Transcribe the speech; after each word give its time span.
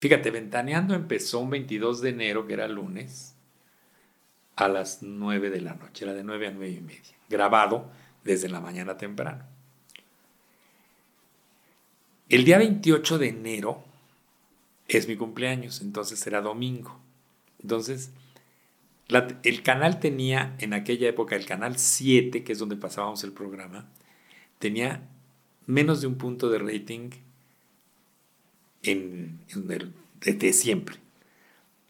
Fíjate, 0.00 0.30
Ventaneando 0.30 0.94
empezó 0.94 1.40
un 1.40 1.50
22 1.50 2.00
de 2.02 2.10
enero, 2.10 2.46
que 2.46 2.52
era 2.52 2.68
lunes, 2.68 3.34
a 4.56 4.68
las 4.68 5.02
9 5.02 5.50
de 5.50 5.60
la 5.60 5.74
noche, 5.74 6.04
era 6.04 6.14
de 6.14 6.24
9 6.24 6.48
a 6.48 6.50
9 6.50 6.70
y 6.70 6.80
media, 6.80 7.14
grabado 7.28 7.90
desde 8.24 8.48
la 8.48 8.60
mañana 8.60 8.96
temprano. 8.96 9.44
El 12.28 12.44
día 12.44 12.58
28 12.58 13.18
de 13.18 13.28
enero 13.28 13.84
es 14.88 15.06
mi 15.08 15.16
cumpleaños, 15.16 15.80
entonces 15.80 16.26
era 16.26 16.40
domingo. 16.40 16.98
Entonces, 17.62 18.10
el 19.42 19.62
canal 19.62 20.00
tenía, 20.00 20.56
en 20.58 20.74
aquella 20.74 21.08
época, 21.08 21.36
el 21.36 21.46
canal 21.46 21.78
7, 21.78 22.42
que 22.42 22.52
es 22.52 22.58
donde 22.58 22.76
pasábamos 22.76 23.22
el 23.24 23.32
programa, 23.32 23.88
tenía 24.58 25.08
menos 25.66 26.00
de 26.00 26.06
un 26.06 26.16
punto 26.16 26.50
de 26.50 26.58
rating 26.58 27.10
en, 28.86 29.40
el, 29.48 30.38
de, 30.38 30.52
siempre. 30.52 30.96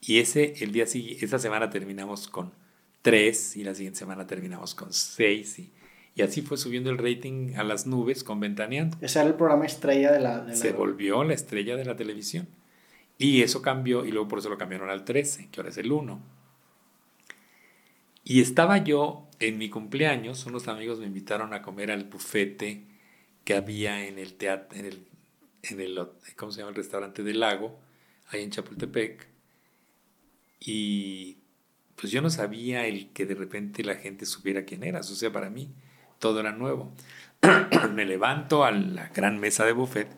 Y 0.00 0.18
ese, 0.18 0.54
el 0.60 0.72
día 0.72 0.84
esa 0.84 1.38
semana 1.38 1.70
terminamos 1.70 2.28
con 2.28 2.52
3 3.02 3.56
y 3.56 3.64
la 3.64 3.74
siguiente 3.74 3.98
semana 3.98 4.26
terminamos 4.26 4.74
con 4.74 4.92
6 4.92 5.58
y, 5.58 5.72
y, 6.14 6.22
así 6.22 6.42
fue 6.42 6.56
subiendo 6.56 6.90
el 6.90 6.98
rating 6.98 7.54
a 7.56 7.64
las 7.64 7.86
nubes 7.86 8.24
con 8.24 8.40
Ventaneando. 8.40 8.96
Ese 9.00 9.18
era 9.18 9.28
el 9.28 9.34
programa 9.34 9.66
estrella 9.66 10.12
de 10.12 10.20
la... 10.20 10.54
Se 10.54 10.72
volvió 10.72 11.24
la 11.24 11.34
estrella 11.34 11.76
de 11.76 11.84
la 11.84 11.96
televisión. 11.96 12.48
Y 13.18 13.42
eso 13.42 13.62
cambió 13.62 14.04
y 14.04 14.10
luego 14.10 14.28
por 14.28 14.40
eso 14.40 14.50
lo 14.50 14.58
cambiaron 14.58 14.90
al 14.90 15.04
13, 15.04 15.48
que 15.50 15.60
ahora 15.60 15.70
es 15.70 15.78
el 15.78 15.90
1. 15.90 16.20
Y 18.24 18.40
estaba 18.40 18.78
yo 18.78 19.28
en 19.38 19.58
mi 19.58 19.70
cumpleaños, 19.70 20.46
unos 20.46 20.68
amigos 20.68 20.98
me 20.98 21.06
invitaron 21.06 21.54
a 21.54 21.62
comer 21.62 21.90
al 21.90 22.04
bufete 22.04 22.84
que 23.44 23.54
había 23.54 24.06
en 24.06 24.18
el 24.18 24.34
teatro, 24.34 24.78
en 24.78 24.86
el, 24.86 25.06
en 25.70 25.80
el, 25.80 25.98
¿cómo 26.36 26.52
se 26.52 26.58
llama? 26.58 26.70
El 26.70 26.76
restaurante 26.76 27.22
del 27.22 27.40
lago, 27.40 27.78
ahí 28.28 28.42
en 28.42 28.50
Chapultepec. 28.50 29.26
Y 30.60 31.38
pues 31.96 32.12
yo 32.12 32.22
no 32.22 32.30
sabía 32.30 32.86
el 32.86 33.10
que 33.12 33.26
de 33.26 33.34
repente 33.34 33.84
la 33.84 33.94
gente 33.96 34.26
supiera 34.26 34.64
quién 34.64 34.84
eras. 34.84 35.10
O 35.10 35.14
sea, 35.14 35.32
para 35.32 35.50
mí 35.50 35.70
todo 36.18 36.40
era 36.40 36.52
nuevo. 36.52 36.92
me 37.94 38.04
levanto 38.04 38.64
a 38.64 38.70
la 38.70 39.08
gran 39.08 39.38
mesa 39.38 39.64
de 39.64 39.72
buffet 39.72 40.08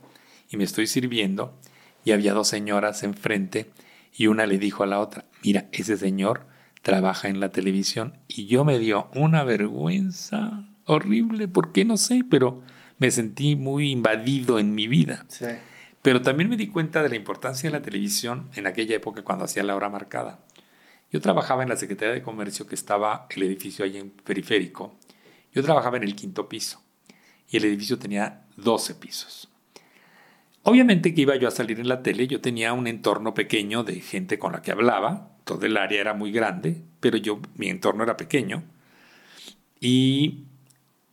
y 0.50 0.56
me 0.56 0.64
estoy 0.64 0.86
sirviendo 0.86 1.58
y 2.04 2.12
había 2.12 2.32
dos 2.32 2.48
señoras 2.48 3.02
enfrente 3.02 3.70
y 4.16 4.26
una 4.26 4.46
le 4.46 4.58
dijo 4.58 4.82
a 4.82 4.86
la 4.86 5.00
otra, 5.00 5.26
mira, 5.42 5.68
ese 5.72 5.96
señor 5.96 6.46
trabaja 6.82 7.28
en 7.28 7.40
la 7.40 7.50
televisión 7.50 8.18
y 8.28 8.46
yo 8.46 8.64
me 8.64 8.78
dio 8.78 9.10
una 9.14 9.44
vergüenza 9.44 10.68
horrible, 10.84 11.48
¿por 11.48 11.72
qué 11.72 11.84
no 11.84 11.96
sé? 11.96 12.24
Pero 12.28 12.62
me 12.98 13.10
sentí 13.10 13.56
muy 13.56 13.90
invadido 13.90 14.58
en 14.58 14.74
mi 14.74 14.88
vida. 14.88 15.26
Pero 16.02 16.22
también 16.22 16.48
me 16.48 16.56
di 16.56 16.68
cuenta 16.68 17.02
de 17.02 17.08
la 17.08 17.16
importancia 17.16 17.70
de 17.70 17.76
la 17.76 17.82
televisión 17.82 18.48
en 18.54 18.66
aquella 18.66 18.96
época 18.96 19.22
cuando 19.22 19.44
hacía 19.44 19.62
la 19.62 19.76
hora 19.76 19.88
marcada. 19.88 20.40
Yo 21.10 21.20
trabajaba 21.20 21.62
en 21.62 21.70
la 21.70 21.76
Secretaría 21.76 22.14
de 22.14 22.22
Comercio 22.22 22.66
que 22.66 22.74
estaba 22.74 23.26
el 23.30 23.42
edificio 23.42 23.84
ahí 23.84 23.96
en 23.96 24.10
periférico. 24.10 24.94
Yo 25.52 25.62
trabajaba 25.62 25.96
en 25.96 26.02
el 26.02 26.14
quinto 26.14 26.48
piso 26.48 26.82
y 27.48 27.56
el 27.56 27.64
edificio 27.64 27.98
tenía 27.98 28.42
12 28.56 28.94
pisos. 28.96 29.48
Obviamente 30.64 31.14
que 31.14 31.22
iba 31.22 31.36
yo 31.36 31.48
a 31.48 31.52
salir 31.52 31.80
en 31.80 31.88
la 31.88 32.02
tele, 32.02 32.26
yo 32.26 32.40
tenía 32.40 32.74
un 32.74 32.86
entorno 32.86 33.32
pequeño 33.32 33.84
de 33.84 34.00
gente 34.00 34.38
con 34.38 34.52
la 34.52 34.60
que 34.60 34.70
hablaba, 34.70 35.30
todo 35.44 35.64
el 35.64 35.78
área 35.78 36.00
era 36.00 36.12
muy 36.12 36.30
grande, 36.30 36.82
pero 37.00 37.16
yo 37.16 37.40
mi 37.54 37.70
entorno 37.70 38.02
era 38.02 38.18
pequeño 38.18 38.64
y 39.80 40.47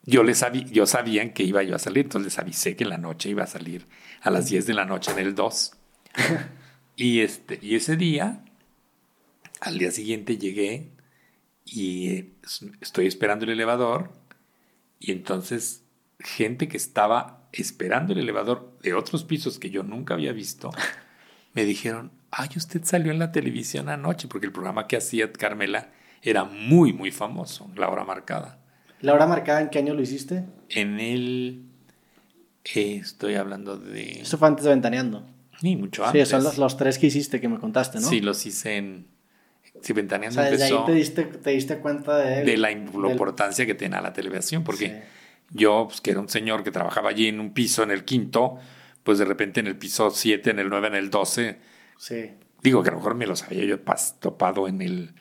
yo 0.05 0.23
les 0.23 0.39
sabía, 0.39 0.65
yo 0.65 0.85
sabían 0.85 1.31
que 1.31 1.43
iba 1.43 1.63
yo 1.63 1.75
a 1.75 1.79
salir, 1.79 2.05
entonces 2.05 2.33
les 2.33 2.39
avisé 2.39 2.75
que 2.75 2.83
en 2.83 2.89
la 2.89 2.97
noche 2.97 3.29
iba 3.29 3.43
a 3.43 3.47
salir 3.47 3.87
a 4.21 4.29
las 4.29 4.49
10 4.49 4.67
de 4.67 4.73
la 4.73 4.85
noche 4.85 5.11
en 5.11 5.19
el 5.19 5.35
2. 5.35 5.73
y 6.95 7.21
este 7.21 7.59
y 7.61 7.75
ese 7.75 7.97
día 7.97 8.43
al 9.61 9.77
día 9.77 9.91
siguiente 9.91 10.37
llegué 10.37 10.91
y 11.65 12.09
eh, 12.09 12.33
estoy 12.81 13.07
esperando 13.07 13.45
el 13.45 13.51
elevador 13.51 14.11
y 14.99 15.11
entonces 15.11 15.83
gente 16.19 16.67
que 16.67 16.77
estaba 16.77 17.47
esperando 17.51 18.13
el 18.13 18.19
elevador 18.19 18.77
de 18.81 18.93
otros 18.93 19.23
pisos 19.23 19.59
que 19.59 19.69
yo 19.69 19.83
nunca 19.83 20.13
había 20.13 20.33
visto, 20.33 20.71
me 21.53 21.65
dijeron, 21.65 22.11
ay, 22.31 22.49
usted 22.55 22.83
salió 22.83 23.11
en 23.11 23.19
la 23.19 23.31
televisión 23.31 23.89
anoche, 23.89 24.27
porque 24.27 24.47
el 24.47 24.51
programa 24.51 24.87
que 24.87 24.97
hacía 24.97 25.31
Carmela 25.31 25.91
era 26.21 26.43
muy, 26.43 26.91
muy 26.91 27.11
famoso, 27.11 27.71
La 27.75 27.89
Hora 27.89 28.03
Marcada. 28.03 28.64
¿La 29.01 29.13
Hora 29.13 29.27
Marcada 29.27 29.61
en 29.61 29.69
qué 29.69 29.79
año 29.79 29.93
lo 29.93 30.01
hiciste? 30.01 30.43
En 30.69 30.99
el... 30.99 31.63
Eh, 32.73 32.97
estoy 33.01 33.35
hablando 33.35 33.77
de... 33.77 34.21
Eso 34.21 34.37
fue 34.37 34.47
antes 34.47 34.65
de 34.65 34.71
Ventaneando. 34.71 35.25
Ni 35.61 35.75
mucho 35.75 36.05
antes. 36.05 36.27
Sí, 36.27 36.31
son 36.31 36.43
los, 36.43 36.57
los, 36.57 36.77
tres 36.77 36.97
que 36.97 37.07
hiciste 37.07 37.39
que 37.39 37.47
me 37.47 37.59
contaste, 37.59 37.99
¿no? 37.99 38.07
Sí, 38.07 38.21
los 38.21 38.45
hice 38.45 38.77
en... 38.77 39.07
Sí, 39.81 39.93
Ventaneando 39.93 40.39
o 40.39 40.43
sea, 40.43 40.51
desde 40.51 40.65
ahí 40.65 40.85
te 40.85 40.93
diste, 40.93 41.23
te 41.25 41.49
diste 41.51 41.77
cuenta 41.79 42.17
de... 42.17 42.43
de 42.43 42.57
la, 42.57 42.71
importancia 42.71 43.65
que 43.65 43.75
tenía 43.75 44.01
la 44.01 44.13
televisión, 44.13 44.63
porque... 44.63 45.03
Yo, 45.51 45.85
pues, 45.87 46.01
que 46.01 46.11
era 46.11 46.19
un 46.19 46.29
señor 46.29 46.63
que 46.63 46.71
trabajaba 46.71 47.09
allí 47.09 47.27
en 47.27 47.39
un 47.39 47.53
piso, 47.53 47.83
en 47.83 47.91
el 47.91 48.03
quinto, 48.03 48.57
pues 49.03 49.19
de 49.19 49.25
repente 49.25 49.59
en 49.59 49.67
el 49.67 49.77
piso 49.77 50.09
7, 50.09 50.49
en 50.49 50.59
el 50.59 50.69
9, 50.69 50.87
en 50.87 50.95
el 50.95 51.09
12. 51.09 51.57
Sí. 51.97 52.31
Digo 52.61 52.81
que 52.81 52.89
a 52.89 52.91
lo 52.91 52.97
mejor 52.97 53.15
me 53.15 53.27
los 53.27 53.43
había 53.43 53.63
yo 53.63 53.79
topado 54.19 54.67
en 54.67 54.81
el, 54.81 55.13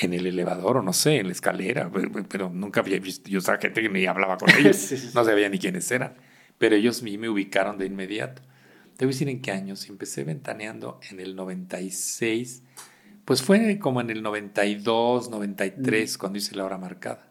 en 0.00 0.14
el 0.14 0.26
elevador 0.26 0.78
o 0.78 0.82
no 0.82 0.92
sé, 0.92 1.16
en 1.16 1.26
la 1.26 1.32
escalera, 1.32 1.90
pero, 2.28 2.50
nunca 2.50 2.80
había 2.80 2.98
visto, 2.98 3.28
yo 3.28 3.40
sabía 3.40 3.60
gente 3.60 3.82
que 3.82 3.88
ni 3.88 4.06
hablaba 4.06 4.38
con 4.38 4.50
ellos, 4.58 5.12
no 5.14 5.24
sabía 5.24 5.48
ni 5.48 5.58
quiénes 5.58 5.90
eran, 5.90 6.14
pero 6.58 6.76
ellos 6.76 7.02
me 7.02 7.28
ubicaron 7.28 7.78
de 7.78 7.86
inmediato. 7.86 8.42
Te 8.96 9.04
voy 9.04 9.12
a 9.12 9.14
decir 9.14 9.28
en 9.28 9.40
qué 9.40 9.52
años, 9.52 9.88
empecé 9.88 10.24
ventaneando 10.24 11.00
en 11.10 11.20
el 11.20 11.36
96, 11.36 12.62
pues 13.24 13.42
fue 13.42 13.78
como 13.78 14.00
en 14.00 14.10
el 14.10 14.22
92, 14.22 15.30
93, 15.30 16.16
mm. 16.16 16.18
cuando 16.18 16.38
hice 16.38 16.56
la 16.56 16.64
hora 16.64 16.78
marcada. 16.78 17.28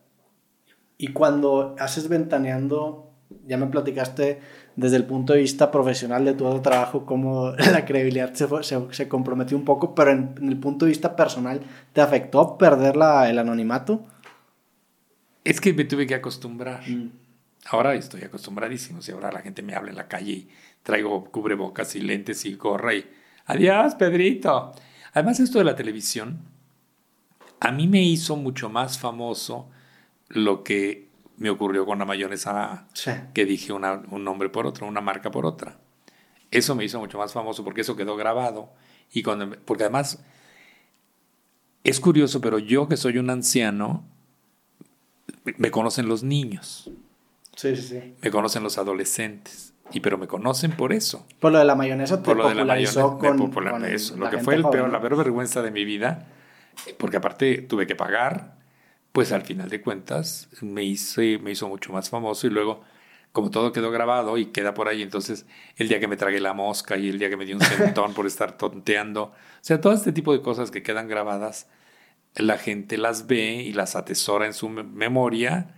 Y 0.98 1.10
cuando 1.10 1.76
haces 1.80 2.08
ventaneando, 2.08 3.07
ya 3.48 3.58
me 3.58 3.68
platicaste 3.68 4.40
desde 4.76 4.98
el 4.98 5.06
punto 5.06 5.34
de 5.34 5.40
vista 5.40 5.72
profesional 5.72 6.26
de 6.26 6.34
tu 6.34 6.60
trabajo, 6.62 7.06
cómo 7.06 7.52
la 7.72 7.86
credibilidad 7.86 8.34
se, 8.34 8.48
se, 8.92 9.08
comprometió 9.08 9.58
un 9.58 9.66
poco, 9.66 9.96
pero 9.96 10.12
en, 10.12 10.36
el 10.42 10.58
punto 10.58 10.86
de 10.86 10.90
vista 10.90 11.16
personal, 11.16 11.62
¿te 11.94 12.02
afectó 12.02 12.58
perder 12.58 12.96
la, 12.96 13.30
el 13.30 13.40
anonimato? 13.40 14.06
Es 15.44 15.62
que 15.62 15.74
me 15.74 15.86
tuve 15.86 16.06
que 16.06 16.16
acostumbrar. 16.16 16.88
Mm. 16.88 17.12
Ahora 17.70 17.96
estoy 17.96 18.24
acostumbradísimo. 18.24 19.02
Si 19.02 19.12
ahora 19.12 19.32
la 19.32 19.40
gente 19.40 19.62
me 19.62 19.76
habla 19.76 19.90
en 19.90 19.98
la 19.98 20.08
calle 20.08 20.32
y 20.32 20.50
traigo 20.84 21.26
cubrebocas 21.26 21.96
y 21.96 22.02
lentes 22.02 22.46
y 22.46 22.56
gorra 22.56 22.94
y 22.94 23.06
adiós, 23.46 23.96
Pedrito. 23.96 24.74
Además, 25.14 25.40
esto 25.40 25.58
de 25.58 25.66
la 25.66 25.76
televisión 25.76 26.40
a 27.60 27.72
mí 27.72 27.88
me 27.88 28.04
hizo 28.04 28.36
mucho 28.36 28.70
más 28.70 29.00
famoso 29.00 29.70
lo 30.30 30.64
que 30.64 31.07
me 31.38 31.50
ocurrió 31.50 31.86
con 31.86 32.00
la 32.00 32.06
mayonesa 32.06 32.88
que 33.34 33.46
dije 33.46 33.72
un 33.72 34.24
nombre 34.24 34.50
por 34.50 34.68
otro, 34.68 34.88
una 34.88 35.02
marca 35.02 35.32
por 35.32 35.46
otra. 35.46 35.78
Eso 36.52 36.76
me 36.76 36.84
hizo 36.84 37.00
mucho 37.00 37.18
más 37.18 37.34
famoso 37.34 37.64
porque 37.64 37.82
eso 37.82 37.96
quedó 37.96 38.16
grabado 38.16 38.70
y 39.12 39.24
cuando, 39.24 39.58
porque 39.66 39.84
además 39.84 40.24
es 41.84 42.00
curioso, 42.00 42.42
pero 42.42 42.60
yo 42.60 42.88
que 42.88 42.98
soy 42.98 43.18
un 43.18 43.30
anciano, 43.30 44.04
me 45.58 45.72
conocen 45.72 46.08
los 46.08 46.24
niños. 46.24 46.90
Sí, 47.56 47.76
sí, 47.76 47.82
sí. 47.82 48.16
Me 48.22 48.32
conocen 48.32 48.64
los 48.64 48.78
adolescentes. 48.78 49.74
Y 49.94 50.02
pero 50.02 50.18
me 50.18 50.28
conocen 50.28 50.72
por 50.72 50.92
eso. 50.92 51.26
Por 51.40 51.54
lo 51.54 51.60
de 51.60 51.66
la 51.66 51.76
mayonesa 51.76 52.18
te 52.18 52.24
por 52.26 52.36
lo 52.36 52.50
de 52.50 52.56
la 52.56 52.66
mayonesa, 52.66 53.04
con, 53.04 53.86
eso. 53.86 54.18
Lo 54.18 54.30
que 54.30 54.40
fue 54.40 54.56
el 54.56 54.66
peor, 54.68 54.92
la 54.92 55.00
peor 55.00 55.16
vergüenza 55.16 55.62
de 55.62 55.72
mi 55.72 55.86
vida, 55.86 56.28
porque 56.98 57.18
aparte 57.18 57.60
tuve 57.62 57.88
que 57.88 57.96
pagar 57.96 58.58
pues 59.18 59.32
al 59.32 59.42
final 59.42 59.68
de 59.68 59.82
cuentas 59.82 60.48
me, 60.62 60.84
hice, 60.84 61.40
me 61.40 61.50
hizo 61.50 61.68
mucho 61.68 61.92
más 61.92 62.08
famoso 62.08 62.46
y 62.46 62.52
luego 62.52 62.84
como 63.32 63.50
todo 63.50 63.72
quedó 63.72 63.90
grabado 63.90 64.38
y 64.38 64.52
queda 64.52 64.76
por 64.76 64.88
ahí, 64.88 65.02
entonces 65.02 65.48
el 65.76 65.88
día 65.88 66.00
que 66.00 66.08
me 66.08 66.18
tragué 66.18 66.40
la 66.40 66.54
mosca 66.54 66.98
y 66.98 67.10
el 67.10 67.18
día 67.18 67.28
que 67.28 67.36
me 67.36 67.44
di 67.44 67.54
un 67.54 67.62
sentón 67.62 68.14
por 68.14 68.28
estar 68.28 68.60
tonteando, 68.60 69.24
o 69.24 69.34
sea, 69.62 69.82
todo 69.82 69.94
este 69.94 70.12
tipo 70.12 70.34
de 70.34 70.44
cosas 70.44 70.70
que 70.70 70.84
quedan 70.84 71.08
grabadas, 71.08 71.68
la 72.36 72.60
gente 72.60 73.00
las 73.00 73.26
ve 73.26 73.64
y 73.64 73.74
las 73.74 73.96
atesora 73.96 74.46
en 74.46 74.54
su 74.54 74.70
memoria 74.70 75.74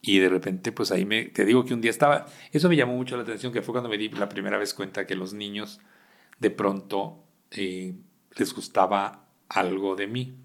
y 0.00 0.20
de 0.20 0.30
repente 0.30 0.72
pues 0.72 0.92
ahí 0.92 1.04
me, 1.04 1.26
te 1.26 1.44
digo 1.44 1.66
que 1.66 1.74
un 1.74 1.82
día 1.82 1.90
estaba, 1.90 2.24
eso 2.52 2.70
me 2.70 2.76
llamó 2.76 2.94
mucho 2.96 3.18
la 3.18 3.22
atención, 3.24 3.52
que 3.52 3.60
fue 3.60 3.74
cuando 3.74 3.90
me 3.90 3.98
di 3.98 4.08
la 4.08 4.30
primera 4.30 4.56
vez 4.56 4.72
cuenta 4.72 5.06
que 5.06 5.14
los 5.14 5.34
niños 5.34 5.78
de 6.38 6.48
pronto 6.48 7.22
eh, 7.50 7.92
les 8.34 8.54
gustaba 8.54 9.26
algo 9.50 9.94
de 9.94 10.06
mí 10.06 10.41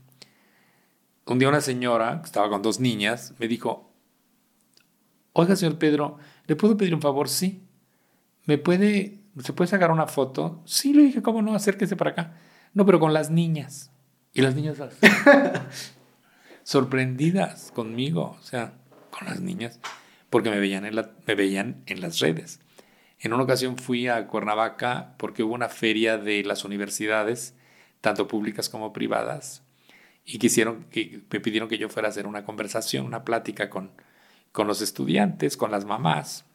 un 1.27 1.39
día 1.39 1.49
una 1.49 1.61
señora, 1.61 2.21
que 2.21 2.25
estaba 2.25 2.49
con 2.49 2.61
dos 2.61 2.79
niñas, 2.79 3.33
me 3.39 3.47
dijo, 3.47 3.91
oiga, 5.33 5.55
señor 5.55 5.77
Pedro, 5.77 6.17
¿le 6.45 6.55
puedo 6.55 6.77
pedir 6.77 6.95
un 6.95 7.01
favor? 7.01 7.29
Sí. 7.29 7.63
¿Me 8.45 8.57
puede, 8.57 9.19
se 9.41 9.53
puede 9.53 9.69
sacar 9.69 9.91
una 9.91 10.07
foto? 10.07 10.61
Sí, 10.65 10.93
le 10.93 11.03
dije, 11.03 11.21
¿cómo 11.21 11.41
no? 11.41 11.53
Acérquese 11.53 11.95
para 11.95 12.11
acá. 12.11 12.37
No, 12.73 12.85
pero 12.85 12.99
con 12.99 13.13
las 13.13 13.29
niñas. 13.29 13.91
Y 14.33 14.41
las 14.41 14.55
niñas 14.55 14.77
sorprendidas 16.63 17.71
conmigo, 17.73 18.37
o 18.39 18.43
sea, 18.43 18.73
con 19.09 19.27
las 19.27 19.41
niñas, 19.41 19.79
porque 20.29 20.49
me 20.49 20.59
veían 20.59 20.85
en, 20.85 20.95
la, 20.95 21.11
me 21.25 21.35
veían 21.35 21.81
en 21.87 22.01
las 22.01 22.19
redes. 22.19 22.59
En 23.19 23.33
una 23.33 23.43
ocasión 23.43 23.77
fui 23.77 24.07
a 24.07 24.27
Cuernavaca 24.27 25.15
porque 25.17 25.43
hubo 25.43 25.55
una 25.55 25.69
feria 25.69 26.17
de 26.17 26.43
las 26.43 26.65
universidades, 26.65 27.55
tanto 27.99 28.27
públicas 28.27 28.69
como 28.69 28.93
privadas, 28.93 29.63
y 30.29 30.39
quisieron 30.39 30.83
que 30.91 31.21
me 31.31 31.39
pidieron 31.39 31.69
que 31.69 31.77
yo 31.77 31.87
fuera 31.87 32.09
a 32.09 32.11
hacer 32.11 32.27
una 32.27 32.43
conversación, 32.43 33.05
una 33.05 33.23
plática 33.23 33.69
con, 33.69 33.91
con 34.51 34.67
los 34.67 34.81
estudiantes, 34.81 35.55
con 35.55 35.71
las 35.71 35.85
mamás. 35.85 36.45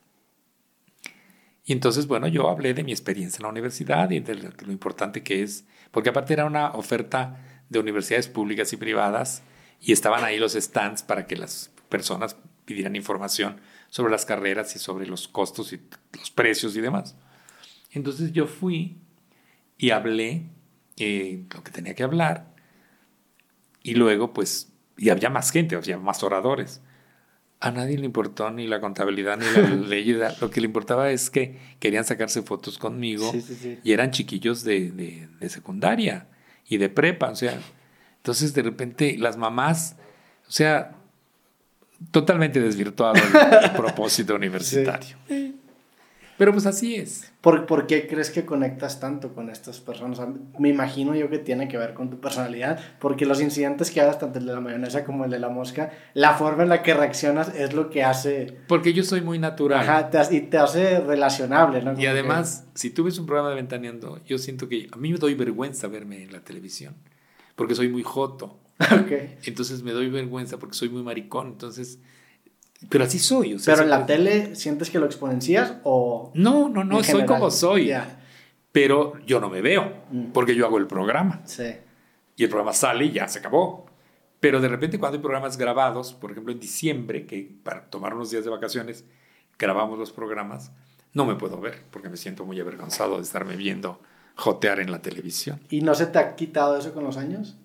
Y 1.65 1.73
entonces, 1.73 2.07
bueno, 2.07 2.29
yo 2.29 2.51
hablé 2.51 2.75
de 2.75 2.85
mi 2.85 2.93
experiencia 2.93 3.39
en 3.39 3.45
la 3.45 3.49
universidad 3.49 4.11
y 4.11 4.21
de 4.21 4.35
lo 4.35 4.73
importante 4.73 5.23
que 5.23 5.43
es, 5.43 5.65
porque 5.91 6.11
aparte 6.11 6.35
era 6.35 6.45
una 6.45 6.73
oferta 6.73 7.41
de 7.71 7.79
universidades 7.79 8.29
públicas 8.29 8.71
y 8.75 8.77
privadas 8.77 9.43
y 9.81 9.93
estaban 9.93 10.23
ahí 10.23 10.39
los 10.39 10.53
stands 10.53 11.03
para 11.03 11.27
que 11.27 11.37
las 11.37 11.71
personas 11.89 12.37
pidieran 12.67 12.95
información 12.95 13.59
sobre 13.89 14.13
las 14.13 14.27
carreras 14.27 14.77
y 14.77 14.81
sobre 14.81 15.07
los 15.07 15.29
costos 15.29 15.73
y 15.73 15.81
los 16.13 16.31
precios 16.31 16.77
y 16.77 16.83
demás. 16.83 17.17
Entonces 17.91 18.33
yo 18.33 18.47
fui 18.47 18.99
y 19.79 19.91
hablé 19.91 20.51
eh, 20.99 21.47
lo 21.55 21.65
que 21.65 21.71
tenía 21.71 21.95
que 21.95 22.03
hablar 22.03 22.51
y 23.82 23.94
luego 23.94 24.32
pues, 24.32 24.73
y 24.96 25.11
había 25.11 25.31
más 25.31 25.50
gente, 25.50 25.76
había 25.76 25.99
más 25.99 26.23
oradores 26.23 26.81
a 27.62 27.70
nadie 27.70 27.96
le 27.96 28.05
importó 28.05 28.50
ni 28.50 28.67
la 28.67 28.81
contabilidad 28.81 29.38
ni 29.38 29.46
la 29.46 29.69
ley. 29.88 30.19
Lo 30.40 30.50
que 30.50 30.61
le 30.61 30.67
importaba 30.67 31.12
es 31.12 31.31
que 31.31 31.56
querían 31.79 32.05
sacarse 32.05 32.43
fotos 32.43 32.76
conmigo 32.76 33.32
y 33.84 33.93
eran 33.93 34.11
chiquillos 34.11 34.64
de, 34.64 35.29
secundaria 35.49 36.26
y 36.69 36.79
de 36.79 36.88
prepa. 36.88 37.31
O 37.31 37.37
sea, 37.37 37.56
entonces 38.17 38.52
de 38.52 38.62
repente 38.62 39.17
las 39.17 39.37
mamás, 39.37 39.94
o 40.49 40.50
sea, 40.50 40.96
totalmente 42.11 42.61
desvirtuado 42.61 43.14
el, 43.14 43.70
propósito 43.76 44.35
universitario. 44.35 45.17
Pero 46.43 46.50
pues 46.50 46.67
así 46.67 46.97
es. 46.97 47.31
¿Por, 47.41 47.67
¿Por, 47.67 47.87
qué 47.87 48.09
crees 48.09 48.31
que 48.31 48.44
conectas 48.44 48.99
tanto 48.99 49.33
con 49.33 49.49
estas 49.49 49.79
personas? 49.79 50.19
me 50.59 50.71
imagino 50.71 51.15
yo 51.15 51.31
que 51.31 51.39
tiene 51.39 51.69
que 51.69 51.79
ver 51.79 51.94
con 51.94 52.11
tu 52.11 52.19
personalidad, 52.19 52.81
porque 52.99 53.27
los 53.27 53.41
incidentes 53.41 53.93
que 53.93 54.00
hagas, 54.00 54.19
tanto 54.19 54.41
el 54.41 54.47
de 54.47 54.53
la 54.53 54.59
mayonesa 54.59 55.05
como 55.05 55.25
el 55.25 55.31
de 55.31 55.39
la 55.39 55.50
mosca, 55.50 55.93
la 56.15 56.35
forma 56.35 56.65
en 56.65 56.71
la 56.71 56.83
que 56.83 56.94
reaccionas 56.94 57.55
es 57.55 57.75
lo 57.75 57.91
que 57.91 58.03
hace... 58.03 58.59
Porque 58.67 58.93
yo 58.93 59.05
soy 59.05 59.21
muy 59.21 59.39
natural. 59.39 59.89
Ajá, 59.89 60.11
y 60.33 60.41
te 60.41 60.59
hace 60.59 60.99
relacionable, 60.99 61.81
¿no? 61.81 61.97
y 61.97 62.06
además, 62.06 62.67
si 62.75 62.91
tú 62.91 63.05
ves 63.05 63.21
un 63.21 63.27
programa 63.27 63.50
de 63.50 63.55
Ventaneando, 63.55 64.21
yo 64.27 64.37
siento 64.37 64.69
que 64.69 64.88
a 64.91 64.97
mí 64.97 65.12
me 65.12 65.19
doy 65.19 65.37
vergüenza 65.37 65.87
verme 65.87 66.25
en 66.25 66.33
la 66.33 66.41
televisión, 66.41 66.97
porque 67.55 67.77
soy 67.77 67.88
muy 67.88 68.03
joto. 68.03 68.59
Okay. 69.05 69.38
Entonces 69.45 69.85
me 69.85 69.93
doy 69.93 70.11
vergüenza 70.11 70.59
porque 70.59 70.75
soy 70.75 70.88
muy 70.88 71.05
maricón, 71.05 71.47
entonces 71.47 72.00
pero 72.88 73.05
así 73.05 73.19
soy. 73.19 73.56
¿Pero 73.64 73.82
en 73.82 73.90
la 73.90 74.06
tele 74.06 74.55
sientes 74.55 74.90
que 74.90 74.99
lo 74.99 75.06
exponencias 75.06 75.75
o...? 75.84 76.31
No, 76.34 76.69
no, 76.69 76.84
no, 76.84 77.02
soy 77.02 77.25
como 77.26 77.50
soy. 77.50 77.93
Pero 78.73 79.14
yo 79.26 79.40
no 79.40 79.50
me 79.50 79.61
veo, 79.61 80.05
mm. 80.11 80.32
porque 80.32 80.55
yo 80.55 80.67
hago 80.67 80.79
el 80.79 80.87
programa. 80.87 81.43
Sí. 81.44 81.75
Y 82.37 82.44
el 82.44 82.49
programa 82.49 82.73
sale 82.73 83.05
y 83.06 83.12
ya 83.12 83.29
se 83.29 83.40
acabó. 83.40 83.87
Pero 84.40 84.61
de 84.61 84.69
repente 84.69 84.99
cuando 84.99 85.17
hay 85.19 85.23
programas 85.23 85.56
grabados, 85.56 86.14
por 86.14 86.32
ejemplo 86.32 86.52
en 86.52 86.58
diciembre, 86.58 87.26
que 87.26 87.49
para 87.62 87.88
tomar 87.90 88.14
unos 88.14 88.31
días 88.31 88.44
de 88.44 88.50
vacaciones 88.50 89.05
grabamos 89.58 89.99
los 89.99 90.11
programas, 90.11 90.73
no 91.12 91.26
me 91.26 91.37
puedo 91.37 91.61
ver 91.61 91.85
porque 91.90 92.08
me 92.08 92.17
siento 92.17 92.44
muy 92.44 92.58
avergonzado 92.58 93.17
de 93.17 93.23
estarme 93.23 93.56
viendo 93.56 94.00
jotear 94.35 94.81
en 94.81 94.90
la 94.90 95.00
televisión. 95.00 95.61
¿Y 95.70 95.82
no 95.82 95.94
se 95.94 96.06
te 96.06 96.19
ha 96.19 96.35
quitado 96.35 96.76
eso 96.76 96.93
con 96.94 97.05
los 97.05 97.17
años? 97.17 97.56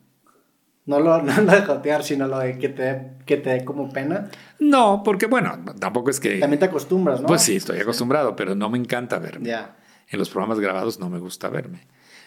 No 0.87 0.99
lo, 0.99 1.21
no 1.21 1.41
lo 1.41 1.51
de 1.51 1.61
jotear, 1.61 2.03
sino 2.03 2.27
lo 2.27 2.39
de 2.39 2.57
que 2.57 2.69
te, 2.69 3.11
que 3.25 3.37
te 3.37 3.51
dé 3.51 3.65
como 3.65 3.91
pena. 3.93 4.31
No, 4.57 5.03
porque 5.03 5.27
bueno, 5.27 5.63
tampoco 5.79 6.09
es 6.09 6.19
que... 6.19 6.39
También 6.39 6.59
te 6.59 6.65
acostumbras, 6.65 7.21
¿no? 7.21 7.27
Pues 7.27 7.43
sí, 7.43 7.57
estoy 7.57 7.79
acostumbrado, 7.79 8.35
pero 8.35 8.55
no 8.55 8.69
me 8.69 8.79
encanta 8.79 9.19
verme. 9.19 9.47
Ya. 9.47 9.75
En 10.09 10.17
los 10.17 10.29
programas 10.29 10.59
grabados 10.59 10.99
no 10.99 11.09
me 11.09 11.19
gusta 11.19 11.49
verme. 11.49 11.81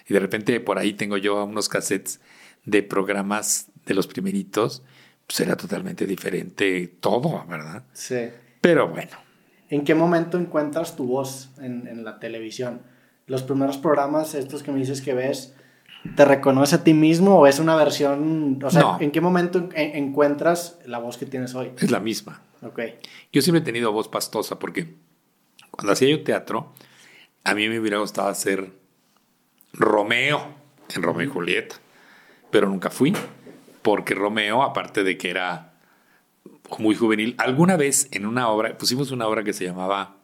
Y 0.06 0.14
de 0.14 0.20
repente 0.20 0.60
por 0.60 0.78
ahí 0.78 0.92
tengo 0.92 1.16
yo 1.16 1.44
unos 1.44 1.68
cassettes 1.68 2.20
de 2.64 2.82
programas 2.82 3.68
de 3.86 3.94
los 3.94 4.06
primeritos, 4.06 4.82
pues 5.26 5.40
era 5.40 5.56
totalmente 5.56 6.06
diferente 6.06 6.86
todo, 7.00 7.44
¿verdad? 7.48 7.84
Sí. 7.94 8.28
Pero 8.60 8.88
bueno. 8.88 9.16
¿En 9.70 9.84
qué 9.84 9.94
momento 9.94 10.36
encuentras 10.36 10.96
tu 10.96 11.06
voz 11.06 11.50
en, 11.60 11.86
en 11.86 12.04
la 12.04 12.18
televisión? 12.18 12.82
Los 13.26 13.42
primeros 13.42 13.78
programas, 13.78 14.34
estos 14.34 14.62
que 14.62 14.72
me 14.72 14.80
dices 14.80 15.00
que 15.00 15.14
ves, 15.14 15.54
¿Te 16.16 16.24
reconoce 16.24 16.76
a 16.76 16.84
ti 16.84 16.94
mismo 16.94 17.38
o 17.38 17.46
es 17.46 17.58
una 17.58 17.76
versión? 17.76 18.58
O 18.64 18.70
sea, 18.70 18.96
¿en 19.00 19.10
qué 19.10 19.20
momento 19.20 19.68
encuentras 19.74 20.78
la 20.86 20.98
voz 20.98 21.18
que 21.18 21.26
tienes 21.26 21.54
hoy? 21.54 21.72
Es 21.78 21.90
la 21.90 22.00
misma. 22.00 22.42
Ok. 22.62 22.80
Yo 23.32 23.42
siempre 23.42 23.60
he 23.60 23.64
tenido 23.64 23.92
voz 23.92 24.08
pastosa 24.08 24.58
porque 24.58 24.94
cuando 25.70 25.92
hacía 25.92 26.08
yo 26.08 26.22
teatro, 26.22 26.72
a 27.44 27.54
mí 27.54 27.68
me 27.68 27.78
hubiera 27.78 27.98
gustado 27.98 28.28
hacer 28.28 28.72
Romeo 29.72 30.54
en 30.94 31.02
Romeo 31.02 31.26
y 31.26 31.30
Julieta, 31.30 31.76
pero 32.50 32.68
nunca 32.68 32.90
fui 32.90 33.14
porque 33.82 34.14
Romeo, 34.14 34.62
aparte 34.62 35.04
de 35.04 35.16
que 35.16 35.30
era 35.30 35.72
muy 36.78 36.94
juvenil, 36.94 37.34
alguna 37.38 37.76
vez 37.76 38.08
en 38.12 38.26
una 38.26 38.48
obra, 38.48 38.76
pusimos 38.76 39.10
una 39.10 39.26
obra 39.26 39.42
que 39.42 39.52
se 39.52 39.64
llamaba 39.64 40.16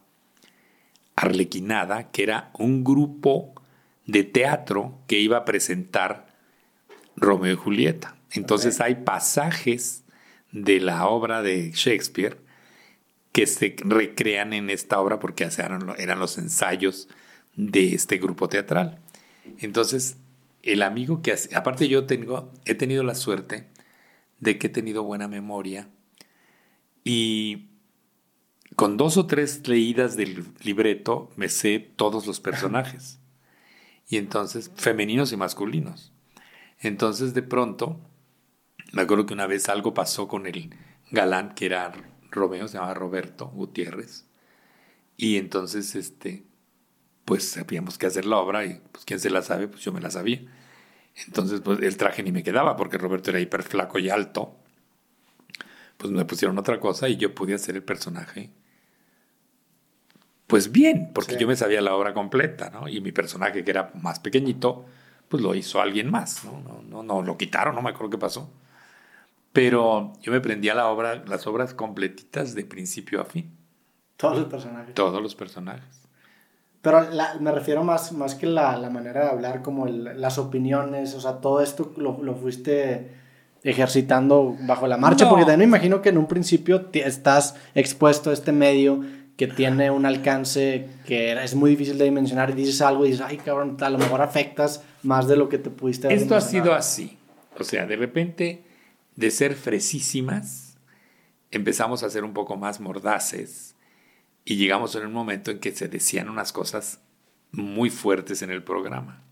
Arlequinada, 1.16 2.10
que 2.10 2.22
era 2.22 2.50
un 2.58 2.84
grupo 2.84 3.54
de 4.06 4.24
teatro 4.24 4.98
que 5.06 5.18
iba 5.18 5.38
a 5.38 5.44
presentar 5.44 6.26
Romeo 7.16 7.54
y 7.54 7.56
Julieta. 7.56 8.16
Entonces 8.30 8.80
hay 8.80 8.96
pasajes 8.96 10.04
de 10.52 10.80
la 10.80 11.06
obra 11.06 11.42
de 11.42 11.72
Shakespeare 11.72 12.38
que 13.32 13.46
se 13.46 13.76
recrean 13.80 14.52
en 14.52 14.70
esta 14.70 15.00
obra 15.00 15.18
porque 15.18 15.48
eran 15.58 16.18
los 16.18 16.38
ensayos 16.38 17.08
de 17.54 17.94
este 17.94 18.18
grupo 18.18 18.48
teatral. 18.48 19.00
Entonces, 19.58 20.16
el 20.62 20.82
amigo 20.82 21.22
que 21.22 21.32
hace, 21.32 21.54
aparte 21.54 21.88
yo 21.88 22.06
tengo, 22.06 22.52
he 22.64 22.74
tenido 22.74 23.02
la 23.02 23.14
suerte 23.14 23.66
de 24.40 24.58
que 24.58 24.68
he 24.68 24.70
tenido 24.70 25.02
buena 25.02 25.28
memoria 25.28 25.88
y 27.04 27.68
con 28.74 28.96
dos 28.96 29.16
o 29.16 29.26
tres 29.26 29.66
leídas 29.68 30.16
del 30.16 30.44
libreto 30.62 31.30
me 31.36 31.48
sé 31.48 31.78
todos 31.78 32.26
los 32.26 32.40
personajes 32.40 33.20
y 34.08 34.18
entonces 34.18 34.70
femeninos 34.74 35.32
y 35.32 35.36
masculinos. 35.36 36.12
Entonces 36.78 37.34
de 37.34 37.42
pronto, 37.42 38.00
me 38.92 39.02
acuerdo 39.02 39.26
que 39.26 39.34
una 39.34 39.46
vez 39.46 39.68
algo 39.68 39.94
pasó 39.94 40.28
con 40.28 40.46
el 40.46 40.74
galán 41.10 41.54
que 41.54 41.66
era 41.66 41.92
Romeo, 42.30 42.68
se 42.68 42.74
llamaba 42.74 42.94
Roberto 42.94 43.48
Gutiérrez, 43.48 44.26
y 45.16 45.36
entonces 45.36 45.94
este, 45.94 46.44
pues 47.24 47.48
sabíamos 47.48 47.98
que 47.98 48.06
hacer 48.06 48.26
la 48.26 48.38
obra 48.38 48.64
y 48.64 48.80
pues 48.92 49.04
quién 49.04 49.20
se 49.20 49.30
la 49.30 49.42
sabe, 49.42 49.68
pues 49.68 49.82
yo 49.82 49.92
me 49.92 50.00
la 50.00 50.10
sabía. 50.10 50.42
Entonces 51.26 51.60
pues 51.60 51.80
el 51.80 51.96
traje 51.96 52.22
ni 52.22 52.32
me 52.32 52.42
quedaba 52.42 52.76
porque 52.76 52.98
Roberto 52.98 53.30
era 53.30 53.40
hiper 53.40 53.62
flaco 53.62 53.98
y 53.98 54.10
alto. 54.10 54.56
Pues 55.96 56.12
me 56.12 56.26
pusieron 56.26 56.58
otra 56.58 56.78
cosa 56.78 57.08
y 57.08 57.16
yo 57.16 57.34
podía 57.34 57.56
hacer 57.56 57.74
el 57.74 57.82
personaje 57.82 58.50
pues 60.46 60.70
bien, 60.70 61.10
porque 61.12 61.36
yo 61.36 61.46
me 61.46 61.56
sabía 61.56 61.80
la 61.80 61.94
obra 61.94 62.14
completa, 62.14 62.70
¿no? 62.70 62.88
Y 62.88 63.00
mi 63.00 63.12
personaje, 63.12 63.64
que 63.64 63.70
era 63.70 63.90
más 63.94 64.20
pequeñito, 64.20 64.84
pues 65.28 65.42
lo 65.42 65.54
hizo 65.54 65.80
alguien 65.80 66.10
más, 66.10 66.44
¿no? 66.44 66.60
No, 66.60 66.82
no, 66.82 67.02
no 67.02 67.22
lo 67.22 67.36
quitaron, 67.36 67.74
no 67.74 67.82
me 67.82 67.90
acuerdo 67.90 68.10
qué 68.10 68.18
pasó. 68.18 68.50
Pero 69.52 70.12
yo 70.20 70.30
me 70.32 70.40
prendía 70.40 70.74
la 70.74 70.88
obra, 70.88 71.24
las 71.26 71.46
obras 71.46 71.74
completitas 71.74 72.54
de 72.54 72.64
principio 72.64 73.20
a 73.20 73.24
fin. 73.24 73.56
Todos 74.16 74.38
los 74.38 74.46
personajes. 74.46 74.94
Todos 74.94 75.22
los 75.22 75.34
personajes. 75.34 76.06
Pero 76.80 77.00
me 77.40 77.50
refiero 77.50 77.82
más, 77.82 78.12
más 78.12 78.36
que 78.36 78.46
la, 78.46 78.76
la 78.76 78.90
manera 78.90 79.24
de 79.24 79.30
hablar, 79.30 79.62
como 79.62 79.86
las 79.86 80.38
opiniones, 80.38 81.14
o 81.14 81.20
sea, 81.20 81.40
todo 81.40 81.60
esto 81.60 81.92
lo, 81.96 82.22
lo 82.22 82.36
fuiste 82.36 83.16
ejercitando 83.64 84.56
bajo 84.60 84.86
la 84.86 84.96
marcha, 84.96 85.28
porque 85.28 85.44
también 85.44 85.68
me 85.68 85.76
imagino 85.76 86.00
que 86.00 86.10
en 86.10 86.18
un 86.18 86.28
principio 86.28 86.88
estás 86.92 87.56
expuesto 87.74 88.30
a 88.30 88.32
este 88.32 88.52
medio 88.52 89.02
que 89.36 89.46
tiene 89.46 89.90
un 89.90 90.06
alcance 90.06 90.88
que 91.06 91.32
es 91.32 91.54
muy 91.54 91.70
difícil 91.70 91.98
de 91.98 92.04
dimensionar 92.04 92.50
y 92.50 92.54
dices 92.54 92.80
algo 92.80 93.04
y 93.04 93.10
dices, 93.10 93.24
ay 93.26 93.36
cabrón, 93.36 93.76
a 93.80 93.90
lo 93.90 93.98
mejor 93.98 94.22
afectas 94.22 94.82
más 95.02 95.28
de 95.28 95.36
lo 95.36 95.48
que 95.48 95.58
te 95.58 95.70
pudiste 95.70 96.12
Esto 96.12 96.34
ha 96.34 96.40
sido 96.40 96.74
así. 96.74 97.18
O 97.58 97.64
sea, 97.64 97.86
de 97.86 97.96
repente, 97.96 98.64
de 99.14 99.30
ser 99.30 99.54
fresísimas, 99.54 100.78
empezamos 101.50 102.02
a 102.02 102.10
ser 102.10 102.24
un 102.24 102.32
poco 102.32 102.56
más 102.56 102.80
mordaces 102.80 103.74
y 104.44 104.56
llegamos 104.56 104.94
en 104.94 105.06
un 105.06 105.12
momento 105.12 105.50
en 105.50 105.58
que 105.58 105.72
se 105.72 105.88
decían 105.88 106.30
unas 106.30 106.52
cosas 106.52 107.00
muy 107.52 107.90
fuertes 107.90 108.42
en 108.42 108.50
el 108.50 108.62
programa. 108.62 109.22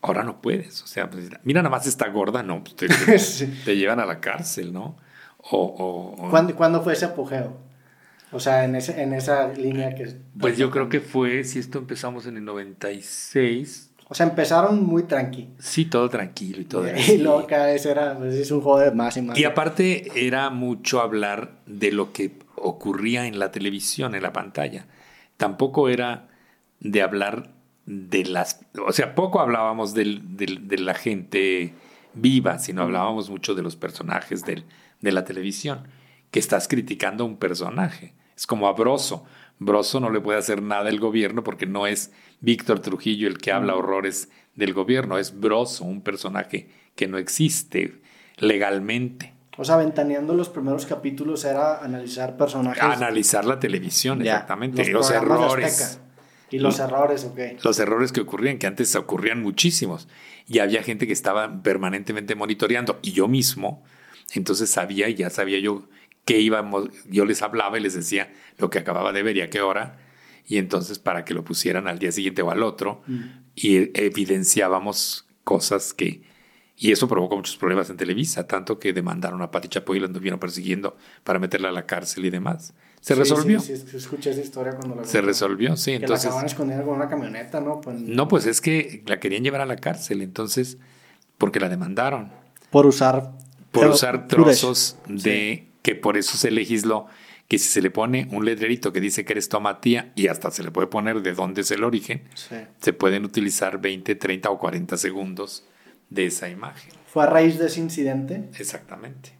Ahora 0.00 0.24
no 0.24 0.40
puedes, 0.40 0.82
o 0.82 0.86
sea, 0.86 1.10
pues, 1.10 1.28
mira 1.42 1.60
nada 1.60 1.70
más 1.70 1.86
esta 1.86 2.08
gorda, 2.08 2.42
no, 2.42 2.62
pues, 2.64 3.44
te, 3.64 3.76
llevan 3.76 4.00
a 4.00 4.06
la 4.06 4.20
cárcel, 4.20 4.72
¿no? 4.72 4.96
O, 5.38 6.14
o, 6.18 6.30
¿Cuándo, 6.30 6.54
¿Cuándo 6.54 6.82
fue 6.82 6.92
ese 6.92 7.04
apogeo? 7.04 7.67
O 8.32 8.40
sea, 8.40 8.64
en, 8.64 8.74
ese, 8.74 9.02
en 9.02 9.12
esa 9.14 9.52
línea 9.52 9.94
que... 9.94 10.16
Pues 10.38 10.58
yo 10.58 10.70
creo 10.70 10.88
que 10.88 11.00
fue, 11.00 11.44
si 11.44 11.58
esto 11.58 11.78
empezamos 11.78 12.26
en 12.26 12.36
el 12.36 12.44
96... 12.44 13.86
O 14.10 14.14
sea, 14.14 14.26
empezaron 14.26 14.84
muy 14.84 15.02
tranqui. 15.02 15.50
Sí, 15.58 15.84
todo 15.84 16.08
tranquilo 16.08 16.62
y 16.62 16.64
todo. 16.64 16.86
Y 16.88 17.18
luego 17.18 17.46
cada 17.46 17.66
vez 17.66 17.84
era, 17.84 18.16
pues 18.16 18.34
es 18.34 18.50
un 18.50 18.62
juego 18.62 18.78
de 18.80 18.90
más 18.90 19.16
y 19.18 19.22
más. 19.22 19.38
Y 19.38 19.44
aparte 19.44 20.26
era 20.26 20.48
mucho 20.48 21.02
hablar 21.02 21.58
de 21.66 21.92
lo 21.92 22.12
que 22.12 22.32
ocurría 22.56 23.26
en 23.26 23.38
la 23.38 23.52
televisión, 23.52 24.14
en 24.14 24.22
la 24.22 24.32
pantalla. 24.32 24.86
tampoco 25.36 25.88
era 25.88 26.28
de 26.80 27.02
hablar 27.02 27.50
de 27.84 28.24
las... 28.24 28.60
O 28.86 28.92
sea, 28.92 29.14
poco 29.14 29.40
hablábamos 29.40 29.92
del, 29.94 30.36
de 30.36 30.78
la 30.78 30.94
gente 30.94 31.74
viva, 32.14 32.58
sino 32.58 32.82
hablábamos 32.82 33.30
mucho 33.30 33.54
de 33.54 33.62
los 33.62 33.76
personajes 33.76 34.44
del, 34.44 34.64
de 35.00 35.12
la 35.12 35.24
televisión, 35.24 35.86
que 36.30 36.38
estás 36.38 36.68
criticando 36.68 37.24
a 37.24 37.26
un 37.26 37.36
personaje. 37.36 38.14
Es 38.36 38.46
como 38.46 38.68
a 38.68 38.72
Broso. 38.72 39.24
Broso 39.58 40.00
no 40.00 40.10
le 40.10 40.20
puede 40.20 40.38
hacer 40.38 40.62
nada 40.62 40.88
el 40.88 41.00
gobierno 41.00 41.42
porque 41.42 41.66
no 41.66 41.86
es 41.86 42.12
Víctor 42.40 42.80
Trujillo 42.80 43.28
el 43.28 43.38
que 43.38 43.52
habla 43.52 43.74
horrores 43.74 44.28
del 44.54 44.74
gobierno, 44.74 45.18
es 45.18 45.38
Broso, 45.38 45.84
un 45.84 46.02
personaje 46.02 46.68
que 46.94 47.06
no 47.06 47.18
existe 47.18 48.00
legalmente. 48.38 49.34
O 49.56 49.64
sea, 49.64 49.76
ventaneando 49.76 50.34
los 50.34 50.48
primeros 50.48 50.86
capítulos 50.86 51.44
era 51.44 51.82
analizar 51.82 52.36
personajes. 52.36 52.82
Analizar 52.82 53.44
la 53.44 53.58
televisión, 53.58 54.22
exactamente. 54.22 54.88
Los, 54.90 55.10
errores. 55.10 56.00
Y 56.50 56.58
los, 56.60 56.78
errores, 56.78 57.24
ok. 57.24 57.62
Los 57.64 57.78
errores 57.80 58.12
que 58.12 58.20
ocurrían, 58.20 58.58
que 58.58 58.68
antes 58.68 58.94
ocurrían 58.94 59.42
muchísimos. 59.42 60.08
Y 60.46 60.60
había 60.60 60.84
gente 60.84 61.08
que 61.08 61.12
estaba 61.12 61.60
permanentemente 61.62 62.36
monitoreando. 62.36 63.00
Y 63.02 63.12
yo 63.12 63.26
mismo, 63.26 63.82
entonces 64.34 64.70
sabía 64.70 65.08
y 65.08 65.16
ya 65.16 65.28
sabía 65.28 65.58
yo 65.58 65.88
que 66.28 66.38
íbamos, 66.38 66.90
yo 67.06 67.24
les 67.24 67.40
hablaba 67.40 67.78
y 67.78 67.80
les 67.80 67.94
decía 67.94 68.30
lo 68.58 68.68
que 68.68 68.78
acababa 68.78 69.14
de 69.14 69.22
ver 69.22 69.38
y 69.38 69.40
a 69.40 69.48
qué 69.48 69.62
hora. 69.62 69.96
Y 70.46 70.58
entonces 70.58 70.98
para 70.98 71.24
que 71.24 71.32
lo 71.32 71.42
pusieran 71.42 71.88
al 71.88 71.98
día 71.98 72.12
siguiente 72.12 72.42
o 72.42 72.50
al 72.50 72.62
otro. 72.62 73.00
Mm. 73.06 73.20
Y 73.54 73.98
evidenciábamos 73.98 75.26
cosas 75.42 75.94
que 75.94 76.20
y 76.76 76.92
eso 76.92 77.08
provocó 77.08 77.34
muchos 77.34 77.56
problemas 77.56 77.88
en 77.88 77.96
Televisa, 77.96 78.46
tanto 78.46 78.78
que 78.78 78.92
demandaron 78.92 79.40
a 79.40 79.50
Pati 79.50 79.68
Chapoy 79.68 79.96
y 79.96 80.00
la 80.00 80.06
anduvieron 80.06 80.38
persiguiendo 80.38 80.98
para 81.24 81.38
meterla 81.38 81.70
a 81.70 81.72
la 81.72 81.86
cárcel 81.86 82.26
y 82.26 82.30
demás. 82.30 82.74
Se 83.00 83.14
resolvió. 83.14 83.58
Sí, 83.58 83.74
sí, 83.74 83.96
escuché 83.96 84.30
esa 84.30 84.42
historia 84.42 84.74
cuando 84.76 84.96
la 84.96 85.04
Se 85.04 85.22
resolvió, 85.22 85.76
sí. 85.76 85.92
Que 85.92 85.96
entonces, 85.96 86.24
la 86.24 86.28
acababan 86.28 86.46
escondiendo 86.46 86.84
con 86.84 86.96
una 86.96 87.08
camioneta, 87.08 87.60
¿no? 87.60 87.80
Pues, 87.80 87.98
no, 87.98 88.28
pues 88.28 88.44
es 88.44 88.60
que 88.60 89.02
la 89.06 89.18
querían 89.18 89.44
llevar 89.44 89.62
a 89.62 89.66
la 89.66 89.76
cárcel, 89.76 90.20
entonces, 90.20 90.76
porque 91.38 91.58
la 91.58 91.70
demandaron. 91.70 92.30
Por 92.70 92.84
usar... 92.84 93.32
Por 93.72 93.86
usar 93.86 94.28
trozos 94.28 94.98
de... 95.08 95.67
que 95.88 95.94
por 95.94 96.18
eso 96.18 96.36
se 96.36 96.50
legisló 96.50 97.06
que 97.48 97.56
si 97.56 97.70
se 97.70 97.80
le 97.80 97.90
pone 97.90 98.28
un 98.30 98.44
letrerito 98.44 98.92
que 98.92 99.00
dice 99.00 99.24
que 99.24 99.32
eres 99.32 99.48
tomatía 99.48 100.12
y 100.16 100.26
hasta 100.26 100.50
se 100.50 100.62
le 100.62 100.70
puede 100.70 100.86
poner 100.86 101.22
de 101.22 101.32
dónde 101.32 101.62
es 101.62 101.70
el 101.70 101.82
origen, 101.82 102.24
se 102.78 102.92
pueden 102.92 103.24
utilizar 103.24 103.80
20, 103.80 104.14
30 104.14 104.50
o 104.50 104.58
40 104.58 104.98
segundos 104.98 105.64
de 106.10 106.26
esa 106.26 106.50
imagen. 106.50 106.92
¿Fue 107.06 107.22
a 107.22 107.26
raíz 107.26 107.58
de 107.58 107.68
ese 107.68 107.80
incidente? 107.80 108.50
Exactamente. 108.58 109.32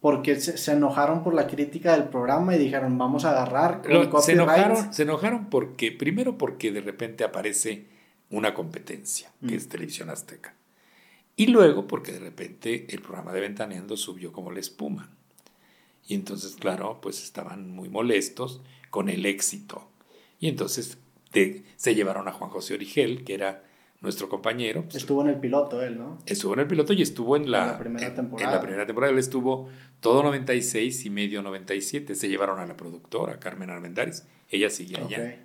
Porque 0.00 0.36
se, 0.40 0.72
enojaron 0.72 1.22
por 1.22 1.34
la 1.34 1.48
crítica 1.48 1.92
del 1.92 2.04
programa 2.04 2.56
y 2.56 2.58
dijeron, 2.58 2.96
vamos 2.96 3.26
a 3.26 3.32
agarrar 3.32 3.82
se, 4.22 4.32
enojaron, 4.32 4.90
se 4.90 5.02
enojaron 5.02 5.50
porque, 5.50 5.92
primero 5.92 6.38
porque 6.38 6.72
de 6.72 6.80
repente 6.80 7.24
aparece 7.24 7.88
una 8.30 8.54
competencia, 8.54 9.30
que 9.46 9.52
mm. 9.52 9.58
es 9.58 9.68
Televisión 9.68 10.08
Azteca. 10.08 10.54
Y 11.36 11.48
luego 11.48 11.86
porque 11.86 12.12
de 12.12 12.20
repente 12.20 12.86
el 12.88 13.02
programa 13.02 13.34
de 13.34 13.42
Ventaneando 13.42 13.98
subió 13.98 14.32
como 14.32 14.50
la 14.50 14.60
espuma. 14.60 15.10
Y 16.06 16.14
entonces, 16.14 16.56
claro, 16.56 17.00
pues 17.00 17.22
estaban 17.22 17.70
muy 17.70 17.88
molestos 17.88 18.60
con 18.90 19.08
el 19.08 19.26
éxito. 19.26 19.88
Y 20.38 20.48
entonces 20.48 20.98
se 21.76 21.94
llevaron 21.94 22.28
a 22.28 22.32
Juan 22.32 22.50
José 22.50 22.74
Origel, 22.74 23.24
que 23.24 23.34
era 23.34 23.64
nuestro 24.00 24.28
compañero. 24.28 24.84
Estuvo 24.94 25.22
en 25.22 25.28
el 25.28 25.40
piloto 25.40 25.82
él, 25.82 25.98
¿no? 25.98 26.18
Estuvo 26.26 26.54
en 26.54 26.60
el 26.60 26.66
piloto 26.66 26.92
y 26.92 27.02
estuvo 27.02 27.36
en 27.36 27.50
la, 27.50 27.78
primera 27.78 28.14
temporada. 28.14 28.48
En 28.48 28.54
la 28.54 28.60
primera 28.60 28.86
temporada 28.86 29.12
él 29.12 29.18
estuvo 29.18 29.68
todo 30.00 30.22
96 30.22 31.06
y 31.06 31.10
medio 31.10 31.42
97. 31.42 32.14
Se 32.14 32.28
llevaron 32.28 32.60
a 32.60 32.66
la 32.66 32.76
productora, 32.76 33.40
Carmen 33.40 33.70
Armendáriz. 33.70 34.24
Ella 34.50 34.70
sigue 34.70 34.98
allá. 34.98 35.38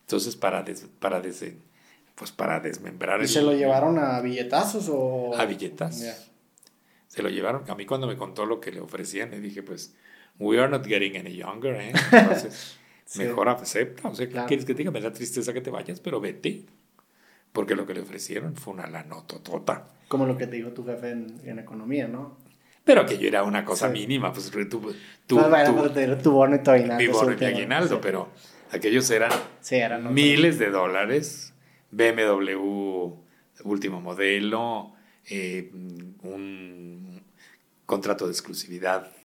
Entonces, 0.00 0.36
para, 0.36 0.64
para, 0.98 1.22
pues 2.16 2.32
para 2.32 2.60
desmembrar... 2.60 3.22
¿Y 3.22 3.28
se 3.28 3.40
lo 3.40 3.52
llevaron 3.52 3.98
a 3.98 4.20
billetazos 4.20 4.88
o...? 4.90 5.34
A 5.36 5.46
billetazos. 5.46 6.31
Se 7.12 7.22
lo 7.22 7.28
llevaron. 7.28 7.68
A 7.68 7.74
mí 7.74 7.84
cuando 7.84 8.06
me 8.06 8.16
contó 8.16 8.46
lo 8.46 8.58
que 8.58 8.72
le 8.72 8.80
ofrecían, 8.80 9.32
le 9.32 9.38
dije, 9.38 9.62
pues, 9.62 9.94
we 10.38 10.58
are 10.58 10.70
not 10.70 10.86
getting 10.86 11.14
any 11.18 11.36
younger, 11.36 11.74
¿eh? 11.74 11.92
Entonces, 12.10 12.78
mejor 13.16 13.50
acepta. 13.50 14.08
O 14.08 14.14
sea, 14.14 14.26
¿quieres 14.46 14.64
que 14.64 14.72
te 14.72 14.78
diga? 14.78 14.90
Me 14.90 15.02
da 15.02 15.12
tristeza 15.12 15.52
que 15.52 15.60
te 15.60 15.68
vayas, 15.68 16.00
pero 16.00 16.20
vete 16.22 16.64
porque 17.52 17.74
lo 17.74 17.86
que 17.86 17.92
le 17.92 18.00
ofrecieron 18.00 18.56
fue 18.56 18.72
una 18.72 18.86
lanototota. 18.86 19.84
Como 20.08 20.24
lo 20.24 20.38
que 20.38 20.46
te 20.46 20.56
dijo 20.56 20.70
tu 20.70 20.86
jefe 20.86 21.10
en, 21.10 21.58
economía, 21.58 22.08
¿no? 22.08 22.38
Pero 22.82 23.02
aquello 23.02 23.28
era 23.28 23.42
una 23.42 23.62
cosa 23.62 23.90
mínima, 23.90 24.32
pues 24.32 24.50
tú... 24.50 24.64
tú, 24.66 24.94
tú 25.26 25.38
tu 26.22 26.32
bono 26.32 26.56
y 26.56 26.62
tu 26.62 26.70
aguinaldo. 26.70 26.96
Mi 26.96 27.08
bono 27.08 27.36
y 27.38 27.44
aguinaldo, 27.44 28.00
pero 28.00 28.30
aquellos 28.70 29.10
eran, 29.10 29.30
miles 30.14 30.58
de 30.58 30.70
dólares, 30.70 31.52
BMW 31.90 33.20
último 33.64 34.00
modelo, 34.00 34.94
eh, 35.28 35.70
un 36.22 37.22
contrato 37.86 38.26
de 38.26 38.32
exclusividad 38.32 39.12